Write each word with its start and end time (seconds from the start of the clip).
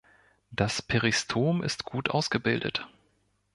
Das 0.49 0.81
Peristom 0.81 1.61
ist 1.61 1.85
gut 1.85 2.09
ausgebildet. 2.09 2.87